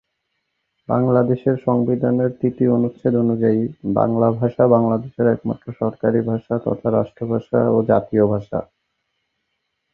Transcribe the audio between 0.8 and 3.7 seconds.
বাংলাদেশের সংবিধানের তৃতীয় অনুচ্ছেদ অনুযায়ী,